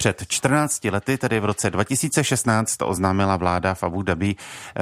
Před 0.00 0.24
14 0.28 0.84
lety, 0.84 1.18
tedy 1.18 1.40
v 1.40 1.44
roce 1.44 1.70
2016, 1.70 2.82
oznámila 2.82 3.36
vláda 3.36 3.74
v 3.74 3.82
Abu 3.82 4.02
Dhabi 4.02 4.36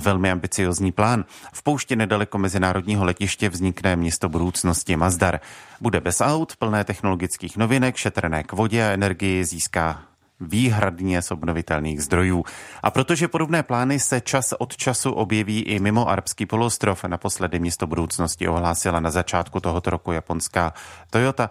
velmi 0.00 0.30
ambiciozní 0.30 0.92
plán. 0.92 1.24
V 1.52 1.62
poušti 1.62 1.96
nedaleko 1.96 2.38
mezinárodního 2.38 3.04
letiště 3.04 3.48
vznikne 3.48 3.96
město 3.96 4.28
budoucnosti 4.28 4.96
Mazdar. 4.96 5.40
Bude 5.80 6.00
bez 6.00 6.20
aut, 6.20 6.56
plné 6.56 6.84
technologických 6.84 7.56
novinek, 7.56 7.96
šetrné 7.96 8.42
k 8.42 8.52
vodě 8.52 8.84
a 8.84 8.92
energii 8.92 9.44
získá 9.44 10.02
výhradně 10.44 11.22
z 11.22 11.30
obnovitelných 11.30 12.02
zdrojů. 12.02 12.44
A 12.82 12.90
protože 12.90 13.28
podobné 13.28 13.62
plány 13.62 14.00
se 14.00 14.20
čas 14.20 14.54
od 14.58 14.76
času 14.76 15.12
objeví 15.12 15.60
i 15.60 15.80
mimo 15.80 16.08
arabský 16.08 16.46
poloostrov, 16.46 17.04
naposledy 17.04 17.58
město 17.58 17.86
budoucnosti 17.86 18.48
ohlásila 18.48 19.00
na 19.00 19.10
začátku 19.10 19.60
tohoto 19.60 19.90
roku 19.90 20.12
japonská 20.12 20.72
Toyota, 21.10 21.50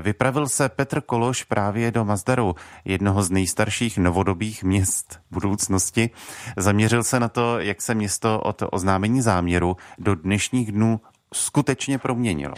vypravil 0.00 0.48
se 0.48 0.68
Petr 0.68 1.00
Kološ 1.00 1.42
právě 1.44 1.90
do 1.90 2.04
Mazdaru, 2.04 2.54
jednoho 2.84 3.22
z 3.22 3.30
nejstarších 3.30 3.98
novodobých 3.98 4.64
měst 4.64 5.20
budoucnosti. 5.30 6.10
Zaměřil 6.56 7.02
se 7.02 7.20
na 7.20 7.28
to, 7.28 7.60
jak 7.60 7.82
se 7.82 7.94
město 7.94 8.40
od 8.40 8.62
oznámení 8.70 9.22
záměru 9.22 9.76
do 9.98 10.14
dnešních 10.14 10.72
dnů 10.72 11.00
skutečně 11.34 11.98
proměnilo. 11.98 12.54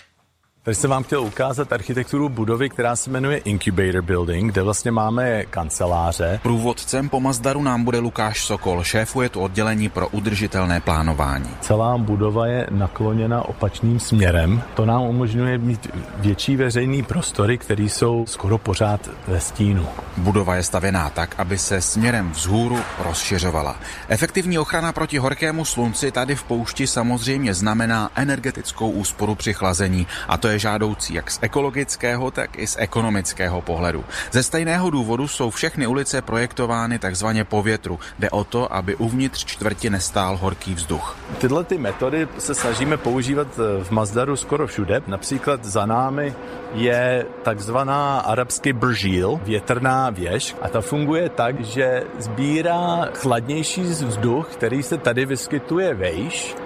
Tady 0.64 0.74
jsem 0.74 0.90
vám 0.90 1.02
chtěl 1.02 1.22
ukázat 1.22 1.72
architekturu 1.72 2.28
budovy, 2.28 2.68
která 2.68 2.96
se 2.96 3.10
jmenuje 3.10 3.38
Incubator 3.38 4.02
Building, 4.02 4.52
kde 4.52 4.62
vlastně 4.62 4.90
máme 4.90 5.44
kanceláře. 5.44 6.40
Průvodcem 6.42 7.08
po 7.08 7.20
Mazdaru 7.20 7.62
nám 7.62 7.84
bude 7.84 7.98
Lukáš 7.98 8.44
Sokol, 8.44 8.82
šéfuje 8.82 9.28
tu 9.28 9.40
oddělení 9.40 9.88
pro 9.88 10.08
udržitelné 10.08 10.80
plánování. 10.80 11.50
Celá 11.60 11.98
budova 11.98 12.46
je 12.46 12.66
nakloněna 12.70 13.42
opačným 13.42 14.00
směrem. 14.00 14.62
To 14.74 14.86
nám 14.86 15.02
umožňuje 15.02 15.58
mít 15.58 15.88
větší 16.16 16.56
veřejný 16.56 17.02
prostory, 17.02 17.58
které 17.58 17.82
jsou 17.82 18.24
skoro 18.28 18.58
pořád 18.58 19.10
ve 19.28 19.40
stínu. 19.40 19.86
Budova 20.16 20.56
je 20.56 20.62
stavěná 20.62 21.10
tak, 21.10 21.34
aby 21.38 21.58
se 21.58 21.80
směrem 21.80 22.30
vzhůru 22.30 22.78
rozšiřovala. 23.04 23.76
Efektivní 24.08 24.58
ochrana 24.58 24.92
proti 24.92 25.18
horkému 25.18 25.64
slunci 25.64 26.10
tady 26.10 26.34
v 26.34 26.44
poušti 26.44 26.86
samozřejmě 26.86 27.54
znamená 27.54 28.10
energetickou 28.14 28.90
úsporu 28.90 29.34
při 29.34 29.54
chlazení 29.54 30.06
a 30.28 30.36
to 30.36 30.48
je 30.48 30.53
žádoucí 30.58 31.14
jak 31.14 31.30
z 31.30 31.38
ekologického, 31.42 32.30
tak 32.30 32.58
i 32.58 32.66
z 32.66 32.76
ekonomického 32.78 33.60
pohledu. 33.60 34.04
Ze 34.32 34.42
stejného 34.42 34.90
důvodu 34.90 35.28
jsou 35.28 35.50
všechny 35.50 35.86
ulice 35.86 36.22
projektovány 36.22 36.98
takzvaně 36.98 37.44
po 37.44 37.62
větru. 37.62 37.98
Jde 38.18 38.30
o 38.30 38.44
to, 38.44 38.74
aby 38.74 38.96
uvnitř 38.96 39.44
čtvrti 39.44 39.90
nestál 39.90 40.36
horký 40.36 40.74
vzduch. 40.74 41.16
Tyhle 41.38 41.64
ty 41.64 41.78
metody 41.78 42.28
se 42.38 42.54
snažíme 42.54 42.96
používat 42.96 43.48
v 43.82 43.90
Mazdaru 43.90 44.36
skoro 44.36 44.66
všude. 44.66 45.02
Například 45.06 45.64
za 45.64 45.86
námi 45.86 46.34
je 46.74 47.26
takzvaná 47.42 48.20
arabsky 48.20 48.72
bržíl, 48.72 49.40
větrná 49.42 50.10
věž 50.10 50.56
a 50.62 50.68
ta 50.68 50.80
funguje 50.80 51.28
tak, 51.28 51.60
že 51.60 52.02
sbírá 52.18 53.08
chladnější 53.14 53.82
vzduch, 53.82 54.48
který 54.52 54.82
se 54.82 54.98
tady 54.98 55.26
vyskytuje 55.26 55.94
vejš 55.94 56.56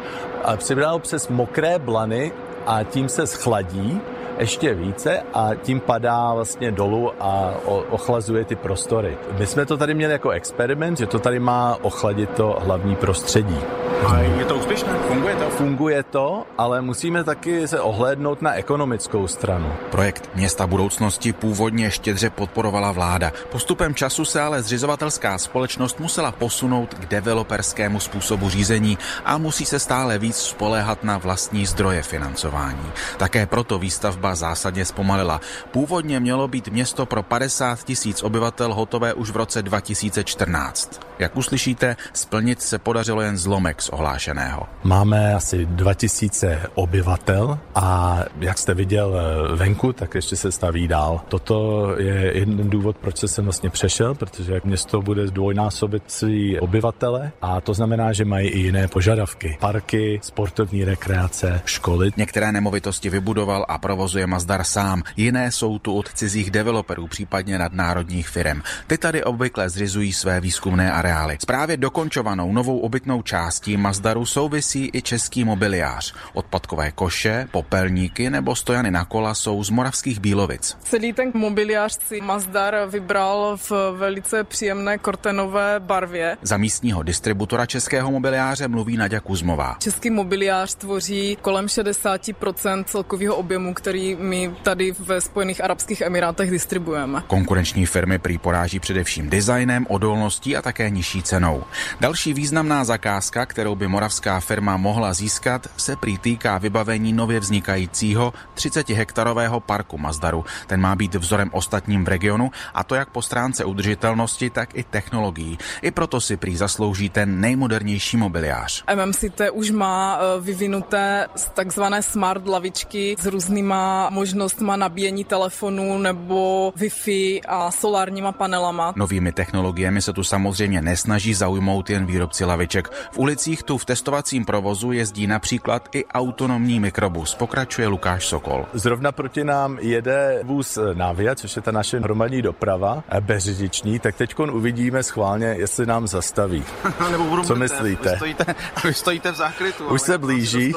a 0.44 0.56
přibral 0.56 0.98
přes 0.98 1.28
mokré 1.28 1.78
blany 1.78 2.32
a 2.66 2.84
tím 2.84 3.08
se 3.08 3.26
schladí 3.26 4.00
ještě 4.38 4.74
více 4.74 5.22
a 5.34 5.50
tím 5.62 5.80
padá 5.80 6.34
vlastně 6.34 6.70
dolů 6.72 7.12
a 7.20 7.54
ochlazuje 7.90 8.44
ty 8.44 8.56
prostory. 8.56 9.18
My 9.38 9.46
jsme 9.46 9.66
to 9.66 9.76
tady 9.76 9.94
měli 9.94 10.12
jako 10.12 10.30
experiment, 10.30 10.98
že 10.98 11.06
to 11.06 11.18
tady 11.18 11.38
má 11.40 11.78
ochladit 11.82 12.30
to 12.30 12.58
hlavní 12.60 12.96
prostředí. 12.96 13.58
A 14.06 14.18
je 14.18 14.44
to 14.44 14.56
úspěšné? 14.56 14.92
Funguje 15.08 15.36
to? 15.36 15.50
Funguje 15.50 16.02
to, 16.02 16.44
ale 16.58 16.80
musíme 16.80 17.24
taky 17.24 17.68
se 17.68 17.80
ohlédnout 17.80 18.42
na 18.42 18.54
ekonomickou 18.54 19.26
stranu. 19.26 19.72
Projekt 19.90 20.30
Města 20.34 20.66
budoucnosti 20.66 21.32
původně 21.32 21.90
štědře 21.90 22.30
podporovala 22.30 22.92
vláda. 22.92 23.32
Postupem 23.52 23.94
času 23.94 24.24
se 24.24 24.40
ale 24.40 24.62
zřizovatelská 24.62 25.38
společnost 25.38 26.00
musela 26.00 26.32
posunout 26.32 26.94
k 26.94 27.06
developerskému 27.06 28.00
způsobu 28.00 28.48
řízení 28.48 28.98
a 29.24 29.38
musí 29.38 29.64
se 29.64 29.78
stále 29.78 30.18
víc 30.18 30.36
spoléhat 30.36 31.04
na 31.04 31.18
vlastní 31.18 31.66
zdroje 31.66 32.02
financování. 32.02 32.92
Také 33.16 33.46
proto 33.46 33.78
výstavba 33.78 34.27
zásadně 34.34 34.84
zpomalila. 34.84 35.40
Původně 35.70 36.20
mělo 36.20 36.48
být 36.48 36.68
město 36.68 37.06
pro 37.06 37.22
50 37.22 37.84
tisíc 37.84 38.22
obyvatel 38.22 38.74
hotové 38.74 39.14
už 39.14 39.30
v 39.30 39.36
roce 39.36 39.62
2014. 39.62 41.00
Jak 41.18 41.36
uslyšíte, 41.36 41.96
splnit 42.12 42.62
se 42.62 42.78
podařilo 42.78 43.20
jen 43.20 43.38
zlomek 43.38 43.82
z 43.82 43.88
ohlášeného. 43.88 44.66
Máme 44.82 45.34
asi 45.34 45.66
2000 45.66 46.60
obyvatel 46.74 47.58
a 47.74 48.18
jak 48.40 48.58
jste 48.58 48.74
viděl 48.74 49.14
eh, 49.16 49.56
venku, 49.56 49.92
tak 49.92 50.14
ještě 50.14 50.36
se 50.36 50.52
staví 50.52 50.88
dál. 50.88 51.20
Toto 51.28 51.88
je 51.98 52.38
jeden 52.38 52.70
důvod, 52.70 52.96
proč 52.96 53.24
jsem 53.24 53.44
vlastně 53.44 53.70
přešel, 53.70 54.14
protože 54.14 54.52
jak 54.52 54.64
město 54.64 55.02
bude 55.02 55.26
zdvojnásobit 55.28 56.02
svý 56.06 56.60
obyvatele 56.60 57.32
a 57.42 57.60
to 57.60 57.74
znamená, 57.74 58.12
že 58.12 58.24
mají 58.24 58.48
i 58.48 58.58
jiné 58.58 58.88
požadavky. 58.88 59.56
Parky, 59.60 60.20
sportovní 60.22 60.84
rekreace, 60.84 61.60
školy. 61.64 62.10
Některé 62.16 62.52
nemovitosti 62.52 63.10
vybudoval 63.10 63.66
a 63.68 63.78
provozuje 63.78 64.17
Mazdar 64.26 64.64
sám, 64.64 65.02
jiné 65.16 65.52
jsou 65.52 65.78
tu 65.78 65.94
od 65.94 66.12
cizích 66.14 66.50
developerů, 66.50 67.06
případně 67.06 67.58
nadnárodních 67.58 68.28
firm. 68.28 68.62
Ty 68.86 68.98
tady 68.98 69.24
obvykle 69.24 69.70
zřizují 69.70 70.12
své 70.12 70.40
výzkumné 70.40 70.92
areály. 70.92 71.36
S 71.40 71.44
právě 71.44 71.76
dokončovanou 71.76 72.52
novou 72.52 72.78
obytnou 72.78 73.22
částí 73.22 73.76
Mazdaru 73.76 74.26
souvisí 74.26 74.90
i 74.92 75.02
český 75.02 75.44
mobiliář. 75.44 76.14
Odpadkové 76.32 76.92
koše, 76.92 77.48
popelníky 77.50 78.30
nebo 78.30 78.56
stojany 78.56 78.90
na 78.90 79.04
kola 79.04 79.34
jsou 79.34 79.64
z 79.64 79.70
moravských 79.70 80.20
Bílovic. 80.20 80.76
Celý 80.82 81.12
ten 81.12 81.30
mobiliář 81.34 81.98
si 82.06 82.20
Mazdar 82.20 82.76
vybral 82.90 83.58
v 83.68 83.72
velice 83.96 84.44
příjemné 84.44 84.98
kortenové 84.98 85.80
barvě. 85.80 86.36
Za 86.42 86.56
místního 86.56 87.02
distributora 87.02 87.66
českého 87.66 88.10
mobiliáře 88.10 88.68
mluví 88.68 88.96
Nadia 88.96 89.20
Kuzmová. 89.20 89.76
Český 89.80 90.10
mobiliář 90.10 90.74
tvoří 90.74 91.38
kolem 91.42 91.66
60% 91.66 92.84
celkového 92.84 93.36
objemu, 93.36 93.74
který 93.74 94.07
my 94.16 94.54
tady 94.62 94.92
ve 94.98 95.20
Spojených 95.20 95.64
Arabských 95.64 96.00
Emirátech 96.00 96.50
distribuujeme. 96.50 97.22
Konkurenční 97.26 97.86
firmy 97.86 98.18
prý 98.18 98.38
poráží 98.38 98.80
především 98.80 99.30
designem, 99.30 99.86
odolností 99.88 100.56
a 100.56 100.62
také 100.62 100.90
nižší 100.90 101.22
cenou. 101.22 101.64
Další 102.00 102.34
významná 102.34 102.84
zakázka, 102.84 103.46
kterou 103.46 103.74
by 103.74 103.88
moravská 103.88 104.40
firma 104.40 104.76
mohla 104.76 105.14
získat, 105.14 105.66
se 105.76 105.96
prý 105.96 106.18
týká 106.18 106.58
vybavení 106.58 107.12
nově 107.12 107.40
vznikajícího 107.40 108.32
30 108.54 108.88
hektarového 108.88 109.60
parku 109.60 109.98
Mazdaru. 109.98 110.44
Ten 110.66 110.80
má 110.80 110.96
být 110.96 111.14
vzorem 111.14 111.50
ostatním 111.52 112.04
v 112.04 112.08
regionu 112.08 112.50
a 112.74 112.84
to 112.84 112.94
jak 112.94 113.10
po 113.10 113.22
stránce 113.22 113.64
udržitelnosti, 113.64 114.50
tak 114.50 114.74
i 114.74 114.82
technologií. 114.82 115.58
I 115.82 115.90
proto 115.90 116.20
si 116.20 116.36
prý 116.36 116.56
zaslouží 116.56 117.08
ten 117.08 117.40
nejmodernější 117.40 118.16
mobiliář. 118.16 118.84
MMCT 118.94 119.40
už 119.52 119.70
má 119.70 120.18
eh, 120.18 120.40
vyvinuté 120.40 121.26
takzvané 121.54 122.02
smart 122.02 122.46
lavičky 122.46 123.16
s 123.18 123.26
různýma 123.26 123.97
možnostma 124.10 124.76
nabíjení 124.76 125.24
telefonu 125.24 125.98
nebo 125.98 126.72
Wi-Fi 126.76 127.40
a 127.48 127.70
solárníma 127.70 128.32
panelama. 128.32 128.92
Novými 128.96 129.32
technologiemi 129.32 130.02
se 130.02 130.12
tu 130.12 130.24
samozřejmě 130.24 130.82
nesnaží 130.82 131.34
zaujmout 131.34 131.90
jen 131.90 132.06
výrobci 132.06 132.44
laviček. 132.44 132.88
V 133.12 133.18
ulicích 133.18 133.62
tu 133.62 133.78
v 133.78 133.84
testovacím 133.84 134.44
provozu 134.44 134.92
jezdí 134.92 135.26
například 135.26 135.88
i 135.94 136.04
autonomní 136.04 136.80
mikrobus, 136.80 137.34
pokračuje 137.34 137.88
Lukáš 137.88 138.26
Sokol. 138.26 138.66
Zrovna 138.72 139.12
proti 139.12 139.44
nám 139.44 139.78
jede 139.80 140.40
vůz 140.42 140.78
Navia, 140.94 141.34
což 141.34 141.56
je 141.56 141.62
ta 141.62 141.70
naše 141.72 142.00
hromadní 142.00 142.42
doprava, 142.42 143.04
bezřidiční, 143.20 143.98
tak 143.98 144.16
teď 144.16 144.38
uvidíme 144.38 145.02
schválně, 145.02 145.46
jestli 145.46 145.86
nám 145.86 146.06
zastaví. 146.06 146.64
Nebo 147.10 147.24
budu 147.24 147.44
Co 147.44 147.56
myslíte? 147.56 148.10
Vy 148.10 148.16
stojíte, 148.16 148.54
vy 148.84 148.94
stojíte 148.94 149.32
v 149.32 149.36
zákrytu. 149.36 149.84
Už 149.88 150.00
se 150.02 150.18
blíží. 150.18 150.74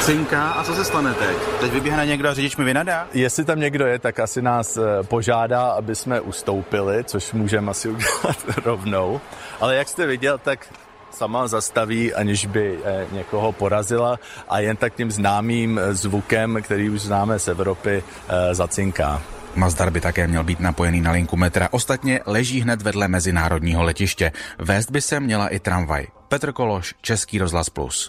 Cinká 0.00 0.50
a 0.50 0.64
co 0.64 0.74
se 0.74 0.84
stane 0.84 1.14
teď? 1.14 1.36
Teď 1.60 1.71
vyběhne 1.72 2.06
někdo 2.06 2.28
a 2.28 2.34
řidič 2.34 2.56
mi 2.56 2.64
vynadá? 2.64 3.08
Jestli 3.12 3.44
tam 3.44 3.60
někdo 3.60 3.86
je, 3.86 3.98
tak 3.98 4.20
asi 4.20 4.42
nás 4.42 4.76
eh, 4.76 4.82
požádá, 5.02 5.70
aby 5.70 5.94
jsme 5.94 6.20
ustoupili, 6.20 7.04
což 7.04 7.32
můžeme 7.32 7.70
asi 7.70 7.88
udělat 7.88 8.36
rovnou. 8.64 9.20
Ale 9.60 9.76
jak 9.76 9.88
jste 9.88 10.06
viděl, 10.06 10.38
tak 10.38 10.74
sama 11.10 11.48
zastaví, 11.48 12.14
aniž 12.14 12.46
by 12.46 12.78
eh, 12.84 13.06
někoho 13.12 13.52
porazila 13.52 14.18
a 14.48 14.60
jen 14.60 14.76
tak 14.76 14.94
tím 14.94 15.10
známým 15.10 15.78
eh, 15.78 15.94
zvukem, 15.94 16.58
který 16.62 16.90
už 16.90 17.00
známe 17.00 17.38
z 17.38 17.48
Evropy, 17.48 18.04
zacinká. 18.52 19.22
Mazdar 19.54 19.90
by 19.90 20.00
také 20.00 20.28
měl 20.28 20.44
být 20.44 20.60
napojený 20.60 21.00
na 21.00 21.12
linku 21.12 21.36
metra. 21.36 21.68
Ostatně 21.70 22.20
leží 22.26 22.60
hned 22.60 22.82
vedle 22.82 23.08
mezinárodního 23.08 23.82
letiště. 23.82 24.32
Vést 24.58 24.90
by 24.90 25.00
se 25.00 25.20
měla 25.20 25.48
i 25.48 25.58
tramvaj. 25.58 26.06
Petr 26.28 26.52
Kološ, 26.52 26.94
Český 27.02 27.38
rozhlas 27.38 27.70
Plus. 27.70 28.08